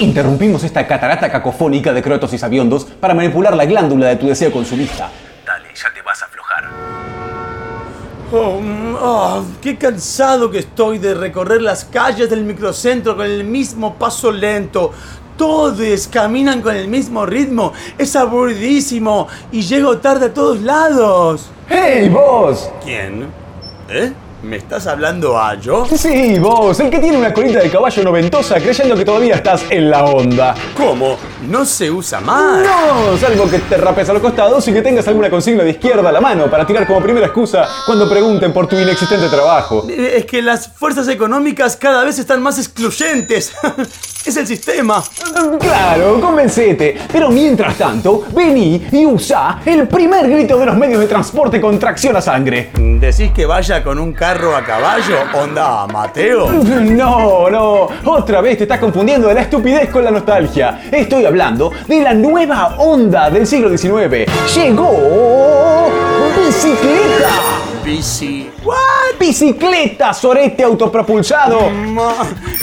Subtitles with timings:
[0.00, 4.50] Interrumpimos esta catarata cacofónica de crotos y sabiondos para manipular la glándula de tu deseo
[4.50, 5.08] consumista.
[5.46, 6.64] Dale, ya te vas a aflojar.
[8.32, 8.60] Oh,
[9.00, 14.32] oh, qué cansado que estoy de recorrer las calles del microcentro con el mismo paso
[14.32, 14.92] lento.
[15.36, 17.72] Todos caminan con el mismo ritmo.
[17.96, 21.50] Es aburridísimo y llego tarde a todos lados.
[21.68, 22.68] ¡Hey, vos!
[22.84, 23.28] ¿Quién?
[23.88, 24.12] ¿Eh?
[24.44, 25.86] ¿Me estás hablando a yo?
[25.86, 29.88] Sí, vos, el que tiene una colita de caballo noventosa creyendo que todavía estás en
[29.88, 30.54] la onda.
[30.76, 31.16] ¿Cómo?
[31.48, 32.62] No se usa más.
[32.62, 36.06] No, salvo que te rapes a los costados y que tengas alguna consigna de izquierda
[36.06, 39.86] a la mano para tirar como primera excusa cuando pregunten por tu inexistente trabajo.
[39.88, 43.54] Eh, Es que las fuerzas económicas cada vez están más excluyentes.
[44.26, 45.02] es el sistema.
[45.58, 46.98] Claro, convencete.
[47.10, 51.78] Pero mientras tanto, vení y usa el primer grito de los medios de transporte con
[51.78, 52.70] tracción a sangre.
[52.74, 55.16] ¿Decís que vaya con un carro a caballo?
[55.32, 56.48] ¿Onda Mateo?
[56.94, 60.82] No, no, otra vez te estás confundiendo de la estupidez con la nostalgia.
[60.90, 64.26] Estoy hablando de la nueva onda del siglo XIX.
[64.54, 65.88] Llegó
[66.44, 67.30] bicicleta.
[67.84, 68.50] Bici.
[69.18, 71.70] Bicicleta, sorete autopropulsado.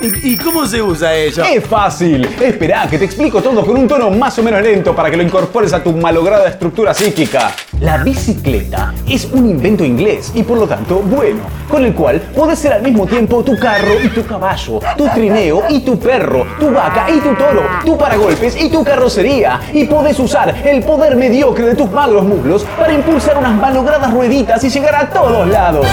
[0.00, 1.48] ¿Y, y cómo se usa ella?
[1.50, 2.28] Es fácil.
[2.40, 5.22] Espera, que te explico todo con un tono más o menos lento para que lo
[5.22, 7.54] incorpores a tu malograda estructura psíquica.
[7.84, 12.58] La bicicleta es un invento inglés y por lo tanto bueno, con el cual podés
[12.58, 16.70] ser al mismo tiempo tu carro y tu caballo, tu trineo y tu perro, tu
[16.70, 19.60] vaca y tu toro, tu paragolpes y tu carrocería.
[19.74, 24.64] Y podés usar el poder mediocre de tus magros muslos para impulsar unas malogradas rueditas
[24.64, 25.86] y llegar a todos lados.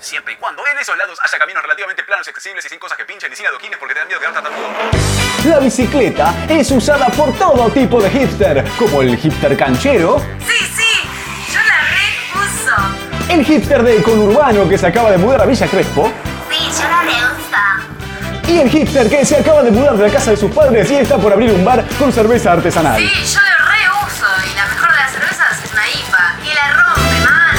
[0.00, 2.96] Siempre y cuando en esos lados haya caminos relativamente planos y accesibles y sin cosas
[2.96, 5.22] que pinchen y sin adoquines porque te dan miedo quedarte tartamudo.
[5.44, 10.22] La bicicleta es usada por todo tipo de hipster, como el hipster canchero,
[13.32, 16.10] el hipster del conurbano que se acaba de mudar a Villa Crespo,
[16.50, 18.52] Sí, yo la reuso.
[18.52, 20.96] y el hipster que se acaba de mudar de la casa de sus padres y
[20.96, 22.98] está por abrir un bar con cerveza artesanal.
[23.00, 24.26] Sí, yo la reuso.
[24.52, 26.36] Y la mejor de las cervezas es una IPA.
[26.44, 27.56] Y la rompe, man.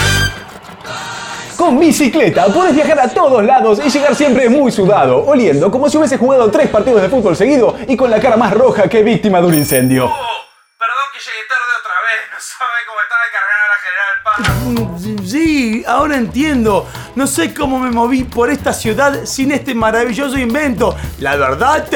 [1.58, 5.98] Con bicicleta puedes viajar a todos lados y llegar siempre muy sudado, oliendo como si
[5.98, 9.40] hubiese jugado tres partidos de fútbol seguido y con la cara más roja que víctima
[9.42, 10.04] de un incendio.
[10.78, 11.73] perdón que llegué tarde
[12.04, 12.30] vez.
[12.32, 15.30] No sabe cómo está de cargar a la General Paz.
[15.30, 16.88] Sí, ahora entiendo.
[17.16, 20.96] No sé cómo me moví por esta ciudad sin este maravilloso invento.
[21.20, 21.88] La verdad,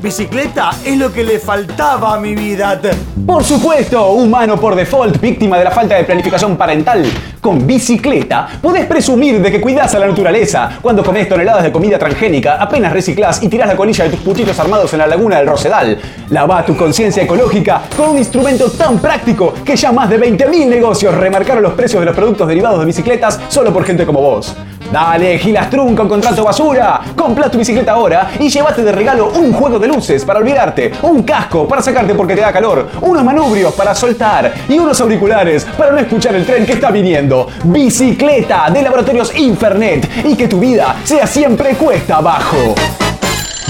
[0.00, 2.80] bicicleta es lo que le faltaba a mi vida.
[3.26, 7.04] Por supuesto, humano por default, víctima de la falta de planificación parental.
[7.44, 10.78] Con bicicleta podés presumir de que cuidás a la naturaleza.
[10.80, 14.58] Cuando comés toneladas de comida transgénica, apenas reciclás y tirás la colilla de tus puchitos
[14.58, 16.00] armados en la laguna del Rosedal.
[16.30, 21.14] Lavá tu conciencia ecológica con un instrumento tan práctico que ya más de 20.000 negocios
[21.14, 24.56] remarcaron los precios de los productos derivados de bicicletas solo por gente como vos.
[24.90, 27.00] Dale, Gilastrun con contrato basura.
[27.16, 31.22] Compra tu bicicleta ahora y llévate de regalo un juego de luces para olvidarte, un
[31.22, 35.92] casco para sacarte porque te da calor, unos manubrios para soltar y unos auriculares para
[35.92, 37.48] no escuchar el tren que está viniendo.
[37.64, 42.74] Bicicleta de Laboratorios Infernet y que tu vida sea siempre cuesta abajo.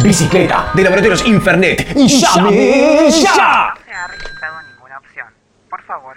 [0.03, 3.75] Bicicleta de Laboratorios Infernet y llame ya.
[3.75, 5.27] No se ha registrado ninguna opción.
[5.71, 6.17] Por favor,